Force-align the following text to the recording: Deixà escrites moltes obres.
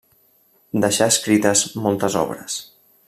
Deixà 0.85 1.09
escrites 1.13 1.63
moltes 1.85 2.17
obres. 2.23 2.57